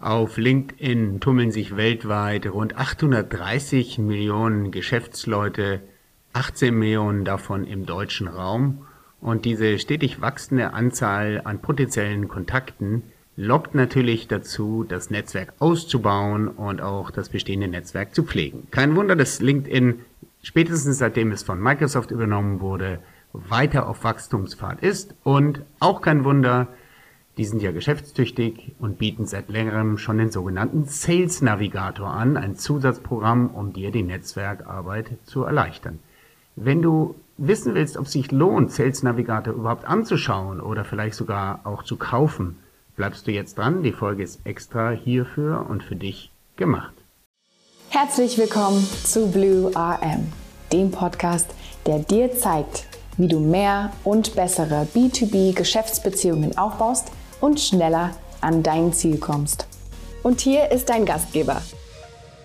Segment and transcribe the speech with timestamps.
[0.00, 5.80] Auf LinkedIn tummeln sich weltweit rund 830 Millionen Geschäftsleute,
[6.34, 8.86] 18 Millionen davon im deutschen Raum.
[9.20, 13.02] Und diese stetig wachsende Anzahl an potenziellen Kontakten
[13.34, 18.68] lockt natürlich dazu, das Netzwerk auszubauen und auch das bestehende Netzwerk zu pflegen.
[18.70, 19.98] Kein Wunder, dass LinkedIn
[20.42, 23.00] spätestens seitdem es von Microsoft übernommen wurde,
[23.32, 26.68] weiter auf Wachstumspfad ist und auch kein Wunder,
[27.38, 32.56] die sind ja geschäftstüchtig und bieten seit längerem schon den sogenannten Sales Navigator an, ein
[32.56, 36.00] Zusatzprogramm, um dir die Netzwerkarbeit zu erleichtern.
[36.56, 41.60] Wenn du wissen willst, ob es sich lohnt, Sales Navigator überhaupt anzuschauen oder vielleicht sogar
[41.62, 42.56] auch zu kaufen,
[42.96, 43.84] bleibst du jetzt dran.
[43.84, 46.92] Die Folge ist extra hierfür und für dich gemacht.
[47.90, 50.26] Herzlich willkommen zu Blue RM,
[50.72, 51.48] dem Podcast,
[51.86, 58.10] der dir zeigt, wie du mehr und bessere B2B-Geschäftsbeziehungen aufbaust und schneller
[58.40, 59.66] an dein Ziel kommst.
[60.22, 61.62] Und hier ist dein Gastgeber,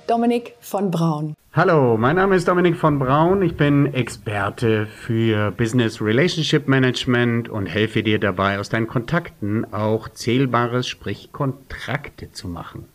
[0.07, 1.35] Dominik von Braun.
[1.53, 3.44] Hallo, mein Name ist Dominik von Braun.
[3.44, 10.09] Ich bin Experte für Business Relationship Management und helfe dir dabei, aus deinen Kontakten auch
[10.09, 12.86] zählbares, sprich Kontrakte zu machen.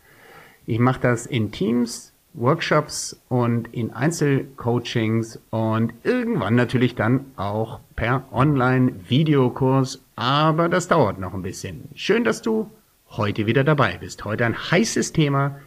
[0.66, 8.24] Ich mache das in Teams, Workshops und in Einzelcoachings und irgendwann natürlich dann auch per
[8.32, 11.88] Online-Videokurs, aber das dauert noch ein bisschen.
[11.94, 12.70] Schön, dass du
[13.10, 14.24] heute wieder dabei bist.
[14.24, 15.58] Heute ein heißes Thema,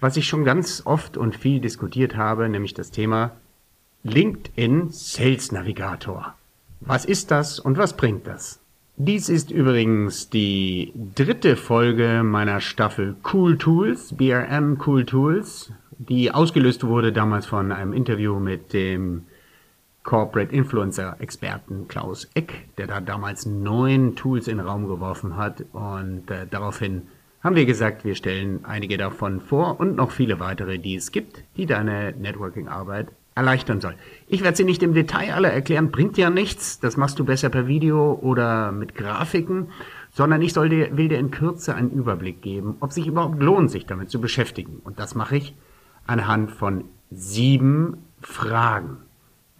[0.00, 3.32] was ich schon ganz oft und viel diskutiert habe, nämlich das Thema
[4.02, 6.34] LinkedIn Sales Navigator.
[6.80, 8.60] Was ist das und was bringt das?
[8.96, 16.84] Dies ist übrigens die dritte Folge meiner Staffel Cool Tools, BRM Cool Tools, die ausgelöst
[16.84, 19.24] wurde damals von einem Interview mit dem
[20.04, 25.64] Corporate Influencer Experten Klaus Eck, der da damals neun Tools in den Raum geworfen hat
[25.72, 27.08] und äh, daraufhin
[27.42, 31.44] haben wir gesagt, wir stellen einige davon vor und noch viele weitere, die es gibt,
[31.56, 33.94] die deine Networking-Arbeit erleichtern soll.
[34.26, 37.48] Ich werde sie nicht im Detail alle erklären, bringt ja nichts, das machst du besser
[37.48, 39.68] per Video oder mit Grafiken,
[40.10, 43.70] sondern ich soll dir, will dir in Kürze einen Überblick geben, ob sich überhaupt lohnt,
[43.70, 44.80] sich damit zu beschäftigen.
[44.82, 45.54] Und das mache ich
[46.08, 48.96] anhand von sieben Fragen.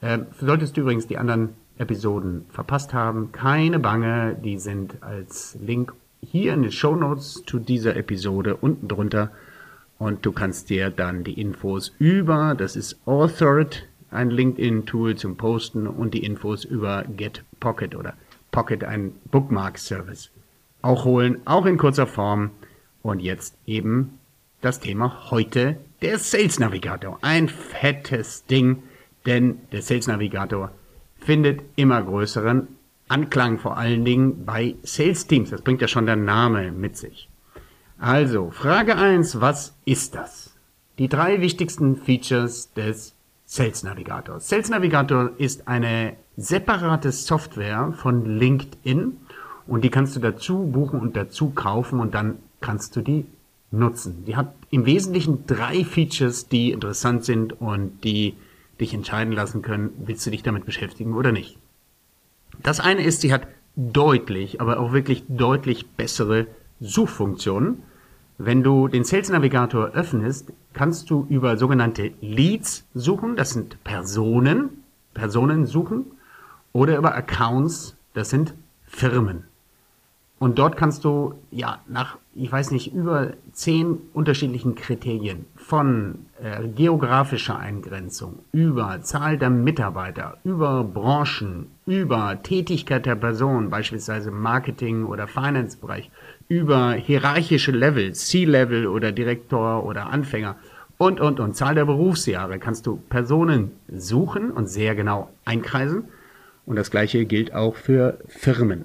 [0.01, 5.93] Äh, solltest du übrigens die anderen Episoden verpasst haben, keine Bange, die sind als Link
[6.21, 9.31] hier in den Show Notes zu dieser Episode unten drunter
[9.99, 15.87] und du kannst dir dann die Infos über, das ist Authored, ein LinkedIn-Tool zum Posten
[15.87, 18.15] und die Infos über Get Pocket oder
[18.51, 20.31] Pocket, ein Bookmark-Service,
[20.83, 22.51] auch holen, auch in kurzer Form.
[23.03, 24.19] Und jetzt eben
[24.61, 27.19] das Thema heute, der Sales Navigator.
[27.23, 28.83] Ein fettes Ding,
[29.27, 30.71] denn der Sales Navigator
[31.19, 32.69] findet immer größeren
[33.09, 35.51] Anklang vor allen Dingen bei Sales Teams.
[35.51, 37.29] Das bringt ja schon der Name mit sich.
[37.99, 40.55] Also, Frage 1, was ist das?
[40.99, 44.41] Die drei wichtigsten Features des Sales Navigator.
[44.41, 49.17] Sales Navigator ist eine separate Software von LinkedIn
[49.67, 53.27] und die kannst du dazu buchen und dazu kaufen und dann kannst du die
[53.71, 54.25] nutzen.
[54.27, 58.35] Die hat im Wesentlichen drei Features, die interessant sind und die
[58.81, 61.59] dich entscheiden lassen können, willst du dich damit beschäftigen oder nicht.
[62.63, 63.47] Das eine ist, sie hat
[63.77, 66.47] deutlich, aber auch wirklich deutlich bessere
[66.81, 67.83] Suchfunktionen.
[68.39, 74.85] Wenn du den Sales Navigator öffnest, kannst du über sogenannte Leads suchen, das sind Personen,
[75.13, 76.07] Personen suchen,
[76.73, 78.55] oder über Accounts, das sind
[78.87, 79.45] Firmen.
[80.39, 86.69] Und dort kannst du ja nach, ich weiß nicht, über zehn unterschiedlichen Kriterien von äh,
[86.69, 95.27] geografischer Eingrenzung, über Zahl der Mitarbeiter, über Branchen, über Tätigkeit der Person, beispielsweise Marketing oder
[95.27, 96.09] Finance-Bereich,
[96.47, 100.55] über hierarchische Level, C-Level oder Direktor oder Anfänger
[100.99, 106.05] und, und, und Zahl der Berufsjahre kannst du Personen suchen und sehr genau einkreisen.
[106.67, 108.85] Und das gleiche gilt auch für Firmen.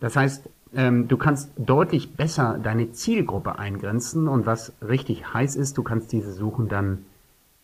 [0.00, 5.78] Das heißt, ähm, du kannst deutlich besser deine Zielgruppe eingrenzen und was richtig heiß ist,
[5.78, 7.06] du kannst diese Suchen dann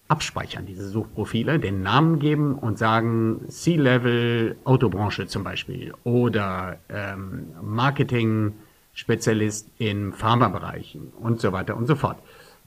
[0.09, 9.69] abspeichern, diese Suchprofile, den Namen geben und sagen C-Level Autobranche zum Beispiel oder ähm, Marketing-Spezialist
[9.79, 12.19] in Pharmabereichen und so weiter und so fort.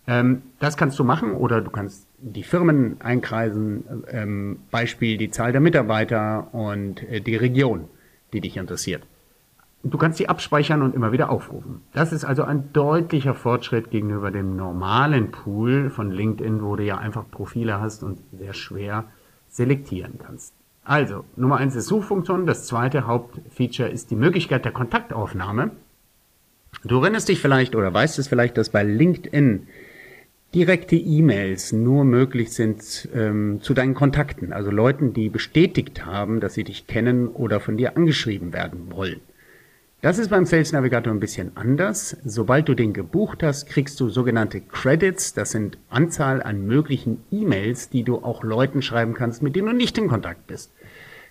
[0.07, 5.51] Ähm, das kannst du machen oder du kannst die Firmen einkreisen, ähm, Beispiel die Zahl
[5.51, 7.89] der Mitarbeiter und äh, die Region,
[8.33, 9.03] die dich interessiert.
[9.87, 11.81] Du kannst sie abspeichern und immer wieder aufrufen.
[11.93, 16.97] Das ist also ein deutlicher Fortschritt gegenüber dem normalen Pool von LinkedIn, wo du ja
[16.97, 19.05] einfach Profile hast und sehr schwer
[19.47, 20.55] selektieren kannst.
[20.83, 22.47] Also, Nummer eins ist Suchfunktion.
[22.47, 25.69] Das zweite Hauptfeature ist die Möglichkeit der Kontaktaufnahme.
[26.83, 29.67] Du erinnerst dich vielleicht oder weißt es vielleicht, dass bei LinkedIn
[30.55, 36.55] direkte E-Mails nur möglich sind ähm, zu deinen Kontakten, also Leuten, die bestätigt haben, dass
[36.55, 39.21] sie dich kennen oder von dir angeschrieben werden wollen.
[40.05, 42.15] Das ist beim Sales Navigator ein bisschen anders.
[42.23, 45.33] Sobald du den gebucht hast, kriegst du sogenannte Credits.
[45.33, 49.73] Das sind Anzahl an möglichen E-Mails, die du auch Leuten schreiben kannst, mit denen du
[49.73, 50.71] nicht in Kontakt bist,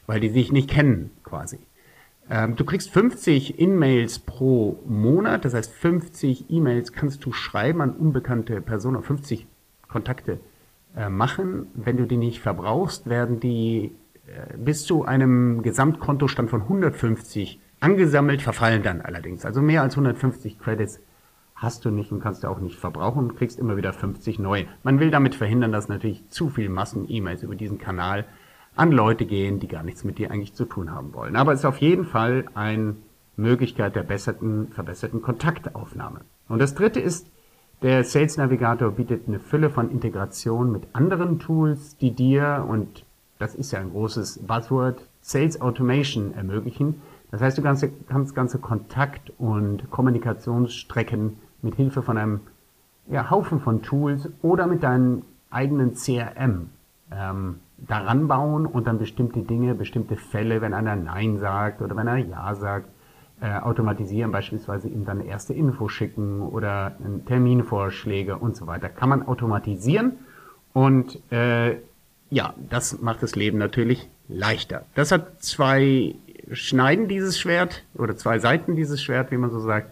[0.08, 1.60] weil die dich nicht kennen quasi.
[2.28, 7.92] Ähm, du kriegst 50 E-Mails pro Monat, das heißt 50 E-Mails kannst du schreiben an
[7.92, 9.46] unbekannte Personen, 50
[9.86, 10.40] Kontakte
[10.96, 11.68] äh, machen.
[11.74, 13.92] Wenn du die nicht verbrauchst, werden die
[14.26, 19.44] äh, bis zu einem Gesamtkontostand von 150 angesammelt, verfallen dann allerdings.
[19.44, 21.00] Also mehr als 150 Credits
[21.54, 24.64] hast du nicht und kannst du auch nicht verbrauchen und kriegst immer wieder 50 neue.
[24.82, 28.24] Man will damit verhindern, dass natürlich zu viel Massen-E-Mails über diesen Kanal
[28.74, 31.36] an Leute gehen, die gar nichts mit dir eigentlich zu tun haben wollen.
[31.36, 32.96] Aber es ist auf jeden Fall eine
[33.36, 36.22] Möglichkeit der besserten, verbesserten Kontaktaufnahme.
[36.48, 37.28] Und das dritte ist,
[37.82, 43.04] der Sales Navigator bietet eine Fülle von Integrationen mit anderen Tools, die dir, und
[43.38, 47.02] das ist ja ein großes Buzzword, Sales Automation ermöglichen.
[47.34, 52.42] Das heißt, du kannst, ganze Kontakt- und Kommunikationsstrecken mit Hilfe von einem
[53.10, 56.70] ja, Haufen von Tools oder mit deinem eigenen CRM
[57.10, 62.06] ähm, daran bauen und dann bestimmte Dinge, bestimmte Fälle, wenn einer Nein sagt oder wenn
[62.06, 62.88] einer Ja sagt,
[63.40, 66.96] äh, automatisieren, beispielsweise ihm dann erste Info schicken oder
[67.26, 68.88] Terminvorschläge und so weiter.
[68.88, 70.18] Kann man automatisieren
[70.72, 71.78] und äh,
[72.30, 74.86] ja, das macht das Leben natürlich leichter.
[74.94, 76.14] Das hat zwei
[76.52, 79.90] Schneiden dieses Schwert oder zwei Seiten dieses Schwert, wie man so sagt.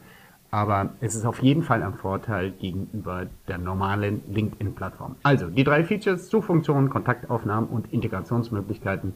[0.50, 5.16] Aber es ist auf jeden Fall ein Vorteil gegenüber der normalen LinkedIn-Plattform.
[5.22, 9.14] Also, die drei Features, Suchfunktionen, Kontaktaufnahmen und Integrationsmöglichkeiten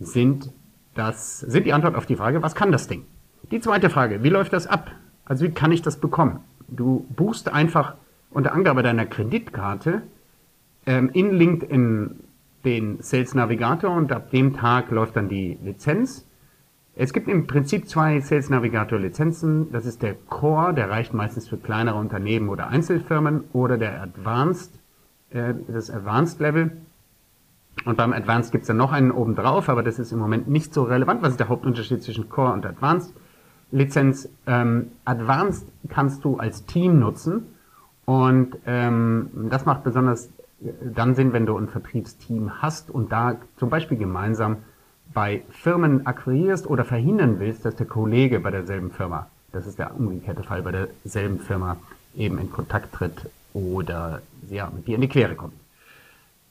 [0.00, 0.50] sind
[0.94, 3.04] das, sind die Antwort auf die Frage, was kann das Ding?
[3.50, 4.90] Die zweite Frage, wie läuft das ab?
[5.26, 6.40] Also, wie kann ich das bekommen?
[6.68, 7.96] Du buchst einfach
[8.30, 10.00] unter Angabe deiner Kreditkarte
[10.86, 12.20] ähm, in LinkedIn
[12.64, 16.26] den Sales Navigator und ab dem Tag läuft dann die Lizenz
[16.94, 19.72] es gibt im Prinzip zwei Sales Navigator Lizenzen.
[19.72, 24.78] Das ist der Core, der reicht meistens für kleinere Unternehmen oder Einzelfirmen oder der Advanced,
[25.30, 26.72] äh, das Advanced Level.
[27.86, 30.48] Und beim Advanced gibt es dann noch einen oben drauf, aber das ist im Moment
[30.48, 31.22] nicht so relevant.
[31.22, 33.14] Was ist der Hauptunterschied zwischen Core und Advanced?
[33.70, 37.46] Lizenz ähm, Advanced kannst du als Team nutzen
[38.04, 40.30] und ähm, das macht besonders
[40.94, 44.58] dann Sinn, wenn du ein Vertriebsteam hast und da zum Beispiel gemeinsam
[45.12, 49.94] bei Firmen akquirierst oder verhindern willst, dass der Kollege bei derselben Firma, das ist der
[49.96, 51.76] umgekehrte Fall, bei derselben Firma
[52.14, 55.54] eben in Kontakt tritt oder ja, mit dir in die Quere kommt.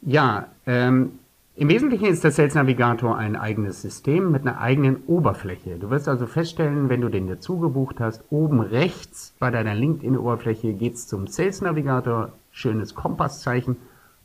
[0.02, 1.20] Ja, ähm,
[1.56, 5.78] im Wesentlichen ist der Sales Navigator ein eigenes System mit einer eigenen Oberfläche.
[5.78, 10.74] Du wirst also feststellen, wenn du den dazu gebucht hast, oben rechts bei deiner LinkedIn-Oberfläche
[10.74, 13.76] geht's zum Sales Navigator, schönes Kompaszeichen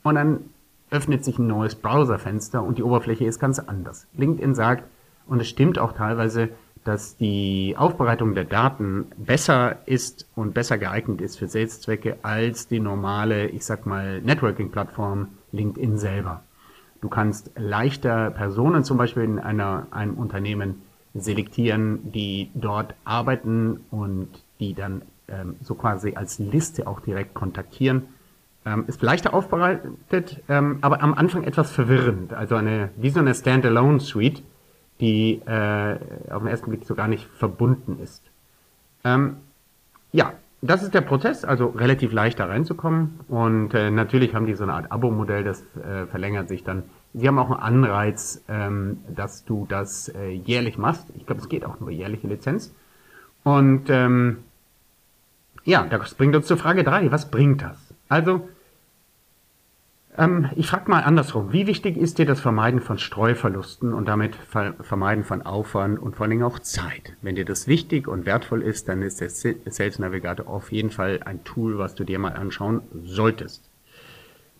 [0.02, 0.40] und dann
[0.90, 4.06] öffnet sich ein neues Browserfenster und die Oberfläche ist ganz anders.
[4.14, 4.84] LinkedIn sagt,
[5.26, 6.50] und es stimmt auch teilweise,
[6.84, 12.78] dass die Aufbereitung der Daten besser ist und besser geeignet ist für Sales-Zwecke als die
[12.78, 16.44] normale, ich sag mal, Networking-Plattform LinkedIn selber.
[17.00, 24.28] Du kannst leichter Personen zum Beispiel in einer, einem Unternehmen selektieren, die dort arbeiten und
[24.60, 28.04] die dann ähm, so quasi als Liste auch direkt kontaktieren
[28.66, 32.34] ähm, ist leichter aufbereitet, ähm, aber am Anfang etwas verwirrend.
[32.34, 34.42] Also eine, wie so eine Standalone Suite,
[35.00, 35.98] die äh,
[36.30, 38.22] auf den ersten Blick so gar nicht verbunden ist.
[39.04, 39.36] Ähm,
[40.12, 43.20] ja, das ist der Prozess, also relativ leicht da reinzukommen.
[43.28, 46.84] Und äh, natürlich haben die so eine Art Abo-Modell, das äh, verlängert sich dann.
[47.14, 51.06] Sie haben auch einen Anreiz, ähm, dass du das äh, jährlich machst.
[51.14, 52.74] Ich glaube, es geht auch nur jährliche Lizenz.
[53.44, 54.38] Und ähm,
[55.64, 57.10] ja, das bringt uns zur Frage drei.
[57.12, 57.94] Was bringt das?
[58.08, 58.48] Also,
[60.18, 61.52] ähm, ich frage mal andersrum.
[61.52, 66.16] Wie wichtig ist dir das Vermeiden von Streuverlusten und damit Ver Vermeiden von Aufwand und
[66.16, 67.14] vor allen Dingen auch Zeit?
[67.22, 71.20] Wenn dir das wichtig und wertvoll ist, dann ist der Sales Navigator auf jeden Fall
[71.24, 73.70] ein Tool, was du dir mal anschauen solltest.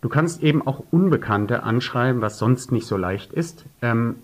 [0.01, 3.65] Du kannst eben auch Unbekannte anschreiben, was sonst nicht so leicht ist.
[3.83, 4.17] Ähm,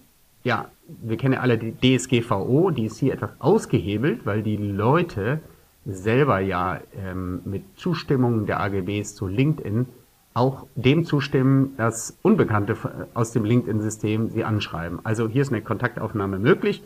[0.44, 5.40] ja, wir kennen ja alle die DSGVO, die ist hier etwas ausgehebelt, weil die Leute
[5.84, 9.86] selber ja ähm, mit Zustimmung der AGBs zu LinkedIn
[10.34, 12.76] auch dem zustimmen, dass Unbekannte
[13.14, 15.00] aus dem LinkedIn-System sie anschreiben.
[15.04, 16.82] Also hier ist eine Kontaktaufnahme möglich.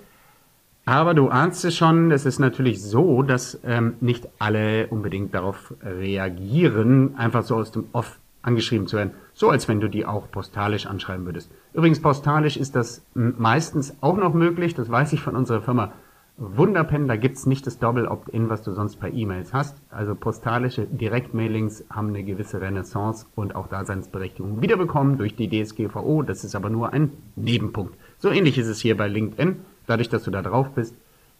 [0.85, 5.75] Aber du ahnst es schon, es ist natürlich so, dass ähm, nicht alle unbedingt darauf
[5.83, 9.11] reagieren, einfach so aus dem Off angeschrieben zu werden.
[9.35, 11.51] So als wenn du die auch postalisch anschreiben würdest.
[11.75, 15.93] Übrigens, postalisch ist das meistens auch noch möglich, das weiß ich von unserer Firma
[16.39, 19.81] Wunderpen, da gibt's nicht das Double-Opt-in, was du sonst bei E-Mails hast.
[19.91, 26.23] Also postalische Direktmailings haben eine gewisse Renaissance und auch Daseinsberechtigung wiederbekommen durch die DSGVO.
[26.23, 27.95] Das ist aber nur ein Nebenpunkt.
[28.19, 29.57] So ähnlich ist es hier bei LinkedIn.
[29.87, 30.95] Dadurch, dass du da drauf bist,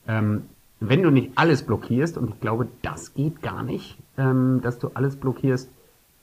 [0.09, 0.45] ähm,
[0.81, 4.91] wenn du nicht alles blockierst, und ich glaube, das geht gar nicht, ähm, dass du
[4.95, 5.71] alles blockierst,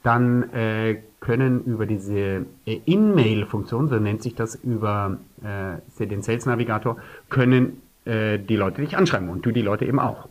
[0.01, 6.45] dann äh, können über diese äh, In-Mail-Funktion, so nennt sich das über äh, den Sales
[6.45, 6.97] Navigator,
[7.29, 10.27] können äh, die Leute dich anschreiben und du die Leute eben auch.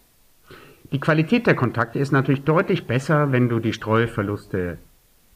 [0.93, 4.77] Die Qualität der Kontakte ist natürlich deutlich besser, wenn du die Streuverluste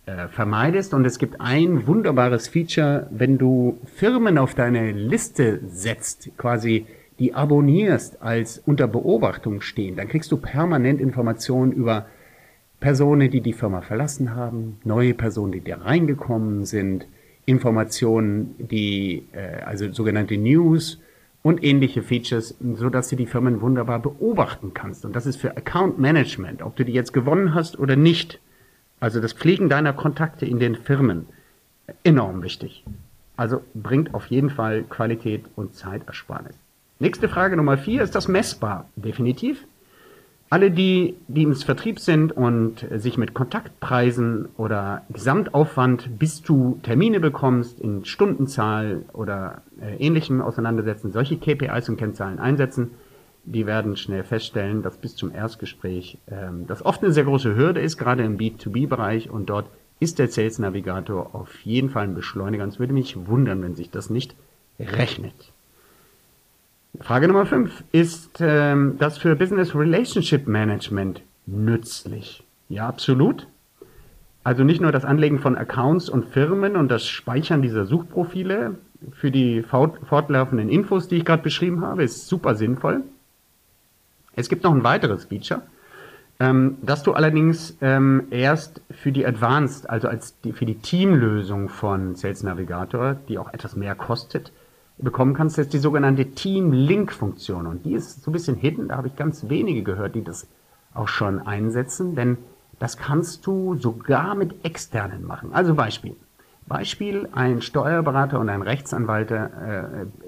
[0.04, 0.92] äh, vermeidest.
[0.92, 6.86] Und es gibt ein wunderbares Feature, wenn du Firmen auf deine Liste setzt, quasi
[7.18, 12.06] die abonnierst als unter Beobachtung stehen, dann kriegst du permanent Informationen über
[12.78, 17.06] Personen, die die Firma verlassen haben, neue Personen, die da reingekommen sind,
[17.46, 21.00] Informationen, die äh, also sogenannte News
[21.46, 25.04] und ähnliche Features, so dass du die Firmen wunderbar beobachten kannst.
[25.04, 28.40] Und das ist für Account Management, ob du die jetzt gewonnen hast oder nicht,
[28.98, 31.26] also das Pflegen deiner Kontakte in den Firmen,
[32.02, 32.84] enorm wichtig.
[33.36, 36.56] Also bringt auf jeden Fall Qualität und Zeitersparnis.
[36.98, 38.88] Nächste Frage Nummer vier, ist das messbar?
[38.96, 39.64] Definitiv.
[40.48, 47.18] Alle die, die im Vertrieb sind und sich mit Kontaktpreisen oder Gesamtaufwand, bis du Termine
[47.18, 52.92] bekommst, in Stundenzahl oder äh, ähnlichem auseinandersetzen, solche KPIs und Kennzahlen einsetzen,
[53.44, 57.80] die werden schnell feststellen, dass bis zum Erstgespräch ähm, das oft eine sehr große Hürde
[57.80, 62.64] ist, gerade im B2B-Bereich und dort ist der Sales Navigator auf jeden Fall ein Beschleuniger.
[62.64, 64.36] Und es würde mich wundern, wenn sich das nicht
[64.78, 65.52] rechnet.
[67.00, 67.84] Frage Nummer 5.
[67.92, 72.44] Ist ähm, das für Business Relationship Management nützlich?
[72.68, 73.46] Ja, absolut.
[74.44, 78.76] Also nicht nur das Anlegen von Accounts und Firmen und das Speichern dieser Suchprofile
[79.12, 83.02] für die fortlaufenden Infos, die ich gerade beschrieben habe, ist super sinnvoll.
[84.34, 85.62] Es gibt noch ein weiteres Feature,
[86.38, 91.68] ähm, dass du allerdings ähm, erst für die Advanced, also als die, für die Teamlösung
[91.68, 94.52] von Sales Navigator, die auch etwas mehr kostet,
[94.98, 97.66] bekommen kannst, ist die sogenannte Team-Link-Funktion.
[97.66, 100.46] Und die ist so ein bisschen hidden, da habe ich ganz wenige gehört, die das
[100.94, 102.38] auch schon einsetzen, denn
[102.78, 105.50] das kannst du sogar mit externen machen.
[105.52, 106.16] Also Beispiel.
[106.66, 109.46] Beispiel, ein Steuerberater und ein Rechtsanwalt äh,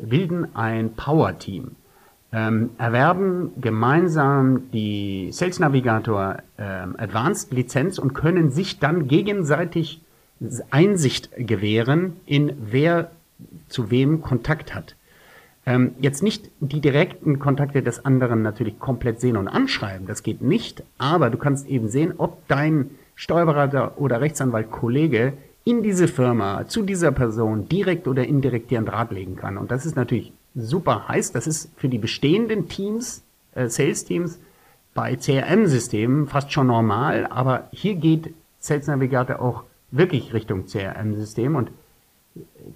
[0.00, 1.72] bilden ein Power-Team,
[2.30, 10.00] ähm, erwerben gemeinsam die Sales Navigator äh, Advanced Lizenz und können sich dann gegenseitig
[10.70, 13.10] Einsicht gewähren in wer
[13.68, 14.96] zu wem Kontakt hat.
[15.66, 20.40] Ähm, jetzt nicht die direkten Kontakte des anderen natürlich komplett sehen und anschreiben, das geht
[20.40, 25.34] nicht, aber du kannst eben sehen, ob dein Steuerberater oder Rechtsanwalt Kollege
[25.64, 29.58] in diese Firma zu dieser Person direkt oder indirekt dir einen Draht legen kann.
[29.58, 31.32] Und das ist natürlich super heiß.
[31.32, 33.22] Das ist für die bestehenden Teams,
[33.54, 34.38] äh, Sales-Teams
[34.94, 41.70] bei CRM-Systemen fast schon normal, aber hier geht Sales Navigator auch wirklich Richtung CRM-System und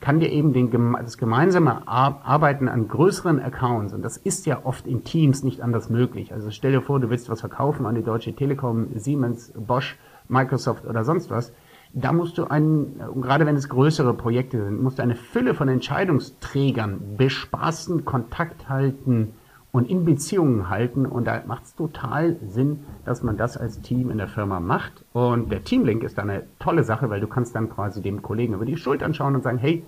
[0.01, 4.87] kann dir eben den, das gemeinsame Arbeiten an größeren Accounts, und das ist ja oft
[4.87, 6.33] in Teams nicht anders möglich.
[6.33, 10.87] Also stell dir vor, du willst was verkaufen an die Deutsche Telekom, Siemens, Bosch, Microsoft
[10.87, 11.53] oder sonst was.
[11.95, 15.69] Da musst du einen, gerade wenn es größere Projekte sind, musst du eine Fülle von
[15.69, 19.35] Entscheidungsträgern bespaßen, Kontakt halten,
[19.73, 21.07] und in Beziehungen halten.
[21.07, 25.05] Und da macht es total Sinn, dass man das als Team in der Firma macht.
[25.13, 28.55] Und der Teamlink ist dann eine tolle Sache, weil du kannst dann quasi dem Kollegen
[28.55, 29.83] über die Schultern schauen und sagen, hey,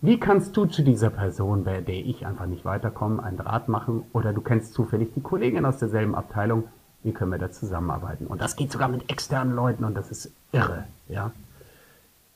[0.00, 4.04] wie kannst du zu dieser Person, bei der ich einfach nicht weiterkomme, einen Draht machen?
[4.12, 6.64] Oder du kennst zufällig die Kollegin aus derselben Abteilung.
[7.02, 8.28] Wie können wir da zusammenarbeiten?
[8.28, 11.32] Und das geht sogar mit externen Leuten und das ist irre, ja.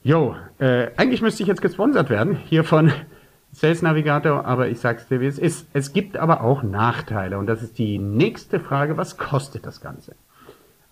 [0.03, 2.91] Jo, äh, eigentlich müsste ich jetzt gesponsert werden hier von
[3.53, 5.69] Sales Navigator, aber ich sag's dir, wie es ist.
[5.75, 10.15] Es gibt aber auch Nachteile und das ist die nächste Frage, was kostet das Ganze?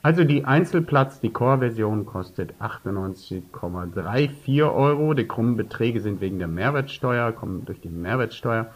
[0.02, 5.14] Also die Einzelplatz, die Core-Version kostet 98,34 Euro.
[5.14, 8.66] Die krummen Beträge sind wegen der Mehrwertsteuer, kommen durch die Mehrwertsteuer.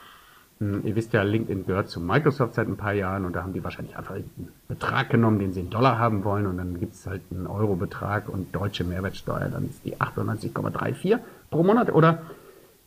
[0.61, 3.55] Hm, ihr wisst ja, LinkedIn gehört zu Microsoft seit ein paar Jahren und da haben
[3.55, 7.07] die wahrscheinlich einfach einen Betrag genommen, den sie in Dollar haben wollen und dann gibt's
[7.07, 11.19] halt einen Euro-Betrag und deutsche Mehrwertsteuer, dann ist die 98,34
[11.50, 12.23] pro Monat oder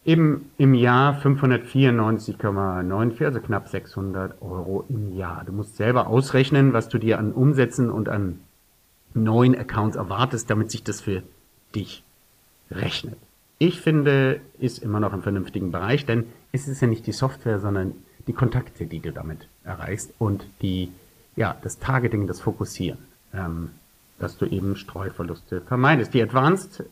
[0.07, 5.43] eben im Jahr 594,94, also knapp 600 Euro im Jahr.
[5.45, 8.39] Du musst selber ausrechnen, was du dir an Umsätzen und an
[9.13, 11.23] neuen Accounts erwartest, damit sich das für
[11.75, 12.03] dich
[12.71, 13.17] rechnet.
[13.59, 17.59] Ich finde, ist immer noch im vernünftigen Bereich, denn es ist ja nicht die Software,
[17.59, 17.93] sondern
[18.27, 20.89] die Kontakte, die du damit erreichst und die,
[21.35, 22.99] ja, das Targeting, das Fokussieren,
[23.33, 23.71] ähm,
[24.19, 26.13] dass du eben Streuverluste vermeidest.
[26.13, 26.85] Die Advanced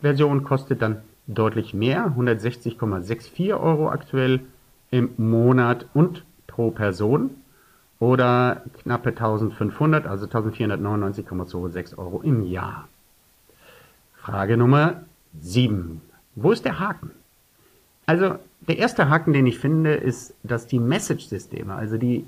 [0.00, 1.02] Version kostet dann
[1.34, 4.40] deutlich mehr, 160,64 Euro aktuell
[4.90, 7.30] im Monat und pro Person
[7.98, 12.88] oder knappe 1500, also 1499,26 Euro im Jahr.
[14.14, 15.02] Frage Nummer
[15.40, 16.00] 7.
[16.34, 17.10] Wo ist der Haken?
[18.06, 22.24] Also der erste Haken, den ich finde, ist, dass die Message-Systeme, also die,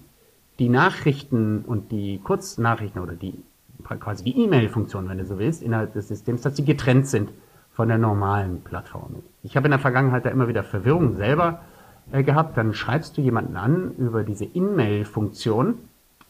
[0.59, 3.35] die Nachrichten und die Kurznachrichten oder die
[3.83, 7.31] quasi die E-Mail-Funktion, wenn du so willst, innerhalb des Systems, dass sie getrennt sind
[7.75, 9.17] von der normalen Plattform.
[9.43, 11.61] Ich habe in der Vergangenheit da immer wieder Verwirrung selber
[12.13, 12.57] äh, gehabt.
[12.57, 15.75] Dann schreibst du jemanden an über diese In-Mail-Funktion,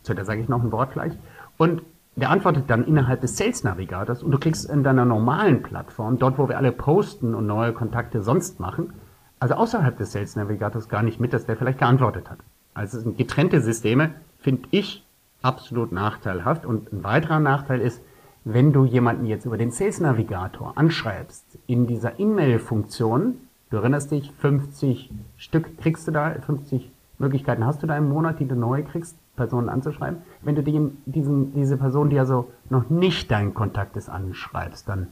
[0.02, 1.12] zu der sage ich noch ein Wort gleich,
[1.56, 1.82] und
[2.16, 6.38] der antwortet dann innerhalb des Sales Navigators und du klickst in deiner normalen Plattform, dort
[6.38, 8.92] wo wir alle posten und neue Kontakte sonst machen,
[9.40, 12.38] also außerhalb des Sales Navigators gar nicht mit, dass der vielleicht geantwortet hat.
[12.72, 15.04] Also es sind getrennte Systeme, finde ich
[15.42, 16.64] absolut nachteilhaft.
[16.64, 18.02] Und ein weiterer Nachteil ist,
[18.44, 23.36] wenn du jemanden jetzt über den Sales Navigator anschreibst, in dieser E-Mail-Funktion,
[23.70, 28.40] du erinnerst dich, 50 Stück kriegst du da, 50 Möglichkeiten hast du da im Monat,
[28.40, 30.18] die du neu kriegst, Personen anzuschreiben.
[30.42, 35.08] Wenn du den, diesen, diese Person, die also noch nicht dein Kontakt ist, anschreibst, dann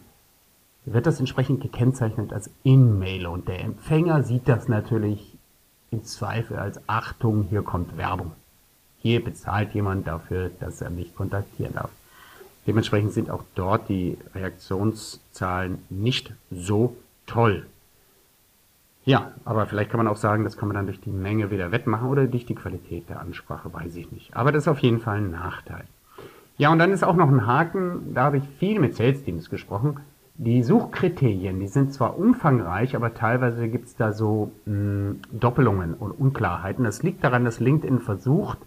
[0.84, 5.38] wird das entsprechend gekennzeichnet als In-Mail und der Empfänger sieht das natürlich
[5.90, 8.32] im Zweifel als Achtung, hier kommt Werbung.
[8.98, 11.90] Hier bezahlt jemand dafür, dass er mich kontaktieren darf.
[12.66, 17.66] Dementsprechend sind auch dort die Reaktionszahlen nicht so toll.
[19.04, 21.72] Ja, aber vielleicht kann man auch sagen, das kann man dann durch die Menge wieder
[21.72, 24.36] wettmachen oder durch die Qualität der Ansprache, weiß ich nicht.
[24.36, 25.84] Aber das ist auf jeden Fall ein Nachteil.
[26.56, 29.50] Ja, und dann ist auch noch ein Haken, da habe ich viel mit Sales Teams
[29.50, 29.98] gesprochen.
[30.34, 35.94] Die Suchkriterien, die sind zwar umfangreich, aber teilweise gibt es da so mh, hm, Doppelungen
[35.94, 36.84] und Unklarheiten.
[36.84, 38.58] Das liegt daran, dass LinkedIn versucht,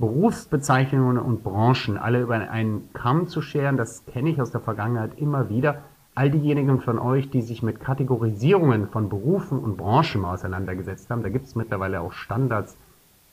[0.00, 3.76] Berufsbezeichnungen und Branchen alle über einen Kamm zu scheren.
[3.76, 5.82] Das kenne ich aus der Vergangenheit immer wieder.
[6.14, 11.28] All diejenigen von euch, die sich mit Kategorisierungen von Berufen und Branchen auseinandergesetzt haben, da
[11.28, 12.76] gibt es mittlerweile auch Standards,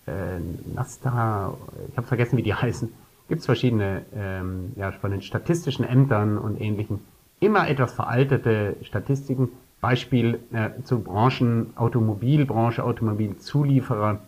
[0.05, 0.39] äh,
[0.75, 1.53] NASTA,
[1.89, 2.93] ich habe vergessen, wie die heißen,
[3.27, 6.99] gibt es verschiedene, ähm, ja, von den statistischen Ämtern und ähnlichen,
[7.39, 9.49] immer etwas veraltete Statistiken.
[9.79, 14.21] Beispiel äh, zu Branchen, Automobilbranche, Automobilzulieferer,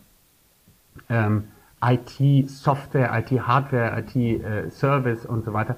[1.08, 1.48] ähm,
[1.82, 5.76] IT-Software, IT-Hardware, IT-Service und so weiter.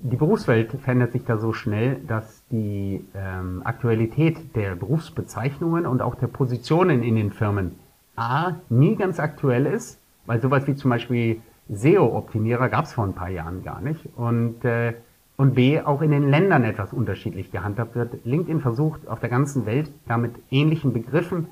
[0.00, 6.16] Die Berufswelt verändert sich da so schnell, dass die ähm, Aktualität der Berufsbezeichnungen und auch
[6.16, 7.76] der Positionen in den Firmen
[8.16, 13.14] A nie ganz aktuell ist, weil sowas wie zum Beispiel SEO-Optimierer gab es vor ein
[13.14, 14.94] paar Jahren gar nicht und äh,
[15.36, 18.24] und B auch in den Ländern etwas unterschiedlich gehandhabt wird.
[18.24, 21.48] LinkedIn versucht auf der ganzen Welt da mit ähnlichen Begriffen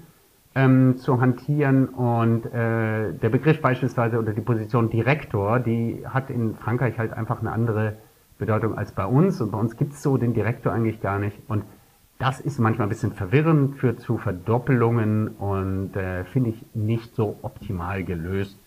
[0.54, 6.54] ähm, zu hantieren und äh, der Begriff beispielsweise oder die Position Direktor, die hat in
[6.56, 7.96] Frankreich halt einfach eine andere
[8.38, 11.64] Bedeutung als bei uns und bei uns gibt's so den Direktor eigentlich gar nicht und
[12.18, 17.38] das ist manchmal ein bisschen verwirrend, führt zu Verdoppelungen und äh, finde ich nicht so
[17.40, 18.58] optimal gelöst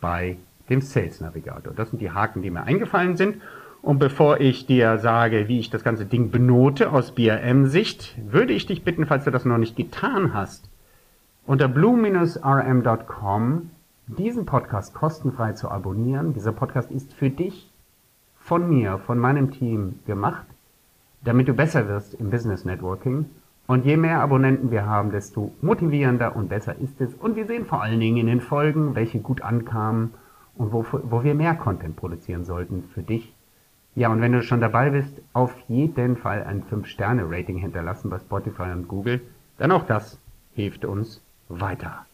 [0.00, 0.38] bei
[0.70, 1.74] dem Sales Navigator.
[1.74, 3.42] Das sind die Haken, die mir eingefallen sind.
[3.82, 8.64] Und bevor ich dir sage, wie ich das ganze Ding benote aus BRM-Sicht, würde ich
[8.64, 10.70] dich bitten, falls du das noch nicht getan hast,
[11.46, 12.10] unter blue-rm.com
[14.06, 16.32] diesen Podcast kostenfrei zu abonnieren.
[16.32, 17.70] Dieser Podcast ist für dich,
[18.36, 20.46] von mir, von meinem Team gemacht,
[21.22, 23.26] damit du besser wirst im Business Networking.
[23.66, 27.14] Und je mehr Abonnenten wir haben, desto motivierender und besser ist es.
[27.14, 30.12] Und wir sehen vor allen Dingen in den Folgen, welche gut ankamen
[30.56, 33.34] und wo, wo wir mehr Content produzieren sollten für dich.
[33.94, 38.72] Ja, und wenn du schon dabei bist, auf jeden Fall ein 5-Sterne-Rating hinterlassen bei Spotify
[38.72, 39.22] und Google.
[39.58, 40.18] Denn auch das
[40.52, 42.06] hilft uns weiter.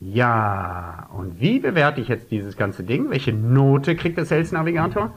[0.00, 3.10] Ja, und wie bewerte ich jetzt dieses ganze Ding?
[3.10, 5.12] Welche Note kriegt der Sales Navigator?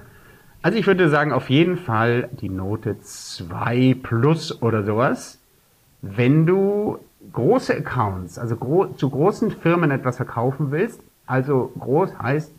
[0.62, 5.40] Also ich würde sagen, auf jeden Fall die Note 2 plus oder sowas.
[6.02, 7.00] Wenn du
[7.32, 12.52] große Accounts, also gro zu großen Firmen etwas verkaufen willst, also groß heißt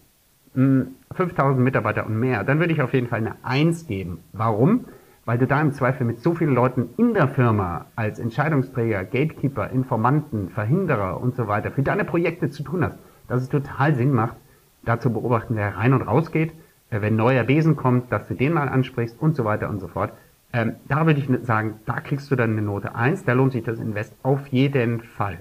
[0.55, 4.21] mh, 5000 Mitarbeiter und mehr, dann würde ich auf jeden Fall eine 1 geben.
[4.33, 4.87] Warum?
[5.25, 9.71] Weil du da im Zweifel mit so vielen Leuten in der Firma als Entscheidungsträger, Gatekeeper,
[9.71, 14.13] Informanten, Verhinderer und so weiter für deine Projekte zu tun hast, dass es total Sinn
[14.13, 14.37] macht,
[14.85, 16.53] da zu beobachten, wer rein und raus geht,
[16.91, 19.89] äh, wenn neuer Besen kommt, dass du den mal ansprichst und so weiter und so
[19.89, 20.13] fort.
[20.53, 23.65] Ähm, da würde ich sagen, da kriegst du dann eine Note 1, da lohnt sich
[23.65, 25.41] das Invest auf jeden Fall.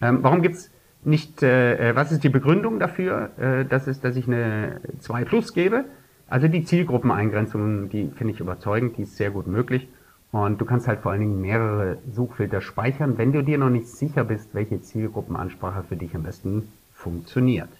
[0.00, 0.70] Ähm, warum gibt's
[1.04, 5.24] nicht, äh, äh, was ist die Begründung dafür, äh, dass, es, dass ich eine 2
[5.24, 5.84] plus gebe?
[6.28, 9.88] Also die Zielgruppeneingrenzung, die finde ich überzeugend, die ist sehr gut möglich.
[10.32, 13.88] Und du kannst halt vor allen Dingen mehrere Suchfilter speichern, wenn du dir noch nicht
[13.88, 17.70] sicher bist, welche Zielgruppenansprache für dich am besten funktioniert.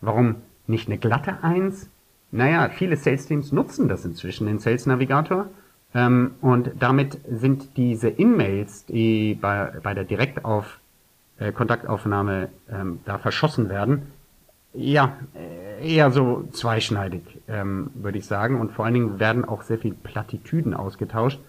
[0.00, 1.88] Warum nicht eine glatte 1?
[2.32, 5.46] Naja, viele Sales Teams nutzen das inzwischen, den Sales Navigator.
[5.94, 10.80] Ähm, und damit sind diese In-Mails, die bei, bei der Direktauf
[11.38, 14.12] äh, Kontaktaufnahme ähm, da verschossen werden.
[14.76, 18.60] Ja, äh, eher so zweischneidig, ähm, würde ich sagen.
[18.60, 21.40] Und vor allen Dingen werden auch sehr viel Plattitüden ausgetauscht.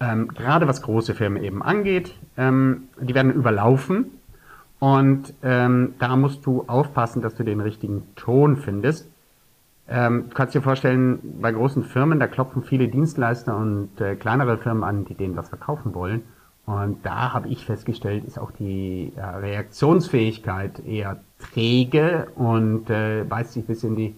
[0.00, 4.12] Ähm, gerade was große Firmen eben angeht, ähm, die werden überlaufen.
[4.78, 9.10] Und ähm, da musst du aufpassen, dass du den richtigen Ton findest.
[9.86, 14.56] Ähm, du kannst dir vorstellen, bei großen Firmen, da klopfen viele Dienstleister und äh, kleinere
[14.56, 16.22] Firmen an, die denen was verkaufen wollen.
[16.64, 23.52] Und da habe ich festgestellt, ist auch die ja, Reaktionsfähigkeit eher träge und äh, beißt
[23.52, 24.14] sich bis in die,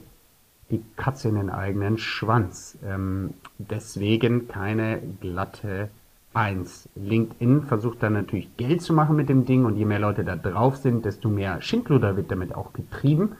[0.70, 2.78] die Katze in den eigenen Schwanz.
[2.84, 5.90] Ähm, deswegen keine glatte
[6.32, 6.88] Eins.
[6.94, 10.36] LinkedIn versucht dann natürlich Geld zu machen mit dem Ding und je mehr Leute da
[10.36, 13.32] drauf sind, desto mehr Schindluder wird damit auch getrieben.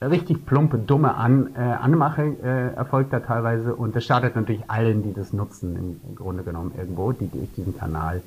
[0.00, 5.02] Richtig plumpe, dumme An, äh, Anmache äh, erfolgt da teilweise und das schadet natürlich allen,
[5.02, 8.22] die das nutzen, im, Grunde genommen irgendwo, die durch diesen Kanal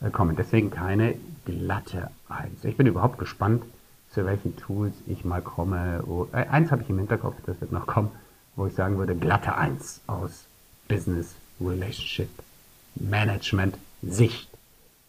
[0.00, 0.36] äh, kommen.
[0.36, 1.14] Deswegen keine
[1.44, 2.64] glatte Eins.
[2.64, 3.64] Ich bin überhaupt gespannt,
[4.12, 6.02] zu welchen Tools ich mal komme.
[6.06, 8.10] Oh, eins habe ich im Hinterkopf, das wird noch kommen,
[8.56, 10.46] wo ich sagen würde, glatte Eins aus
[10.88, 12.28] Business Relationship
[12.96, 14.48] Management Sicht.